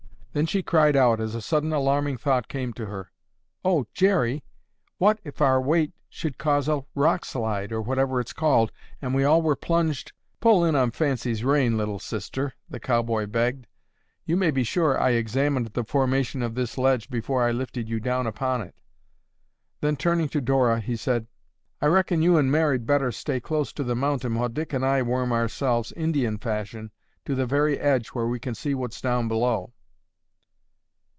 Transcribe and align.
Then 0.33 0.45
she 0.45 0.63
cried 0.63 0.95
out 0.95 1.19
as 1.19 1.35
a 1.35 1.41
sudden 1.41 1.73
alarming 1.73 2.15
thought 2.15 2.47
came 2.47 2.71
to 2.75 2.85
her. 2.85 3.11
"Oh, 3.65 3.85
Jerry, 3.93 4.45
what 4.97 5.19
if 5.25 5.41
our 5.41 5.59
weight 5.61 5.91
should 6.07 6.37
cause 6.37 6.69
a 6.69 6.85
rock 6.95 7.25
slide, 7.25 7.73
or 7.73 7.81
whatever 7.81 8.21
it's 8.21 8.31
called, 8.31 8.71
and 9.01 9.13
we 9.13 9.25
all 9.25 9.41
were 9.41 9.57
plunged—" 9.57 10.13
"Pull 10.39 10.63
in 10.63 10.73
on 10.73 10.91
fancy's 10.91 11.43
rein, 11.43 11.75
Little 11.77 11.99
Sister!" 11.99 12.53
the 12.69 12.79
cowboy 12.79 13.25
begged. 13.27 13.67
"You 14.23 14.37
may 14.37 14.51
be 14.51 14.63
sure 14.63 14.97
I 14.97 15.09
examined 15.09 15.67
the 15.73 15.83
formation 15.83 16.41
of 16.41 16.55
this 16.55 16.77
ledge 16.77 17.09
before 17.09 17.43
I 17.43 17.51
lifted 17.51 17.89
you 17.89 17.99
down 17.99 18.25
upon 18.25 18.61
it." 18.61 18.77
Then, 19.81 19.97
turning 19.97 20.29
to 20.29 20.39
Dora, 20.39 20.79
he 20.79 20.95
said, 20.95 21.27
"I 21.81 21.87
reckon 21.87 22.21
you 22.21 22.37
and 22.37 22.49
Mary'd 22.49 22.85
better 22.85 23.11
stay 23.11 23.41
close 23.41 23.73
to 23.73 23.83
the 23.83 23.97
mountain 23.97 24.35
while 24.35 24.47
Dick 24.47 24.71
and 24.71 24.85
I 24.85 25.01
worm 25.01 25.33
ourselves, 25.33 25.91
Indian 25.91 26.37
fashion, 26.37 26.89
to 27.25 27.35
the 27.35 27.45
very 27.45 27.77
edge 27.77 28.07
where 28.13 28.27
we 28.27 28.39
can 28.39 28.55
see 28.55 28.73
what's 28.73 29.01
down 29.01 29.27
below." 29.27 29.73